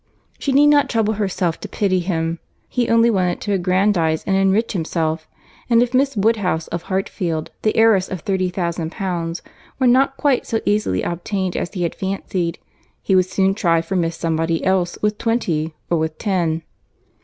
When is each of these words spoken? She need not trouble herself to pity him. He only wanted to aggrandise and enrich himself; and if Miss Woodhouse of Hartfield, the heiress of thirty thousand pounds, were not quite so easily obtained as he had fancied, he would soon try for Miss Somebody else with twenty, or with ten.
She 0.39 0.51
need 0.51 0.65
not 0.65 0.89
trouble 0.89 1.13
herself 1.13 1.59
to 1.59 1.67
pity 1.69 1.99
him. 1.99 2.39
He 2.67 2.89
only 2.89 3.11
wanted 3.11 3.39
to 3.41 3.51
aggrandise 3.53 4.23
and 4.25 4.35
enrich 4.35 4.71
himself; 4.71 5.27
and 5.69 5.83
if 5.83 5.93
Miss 5.93 6.17
Woodhouse 6.17 6.67
of 6.69 6.81
Hartfield, 6.89 7.51
the 7.61 7.77
heiress 7.77 8.09
of 8.09 8.21
thirty 8.21 8.49
thousand 8.49 8.91
pounds, 8.91 9.43
were 9.77 9.85
not 9.85 10.17
quite 10.17 10.47
so 10.47 10.59
easily 10.65 11.03
obtained 11.03 11.55
as 11.55 11.73
he 11.75 11.83
had 11.83 11.93
fancied, 11.93 12.57
he 13.03 13.15
would 13.15 13.27
soon 13.27 13.53
try 13.53 13.79
for 13.81 13.95
Miss 13.95 14.15
Somebody 14.17 14.65
else 14.65 14.97
with 15.03 15.19
twenty, 15.19 15.75
or 15.87 15.99
with 15.99 16.17
ten. 16.17 16.63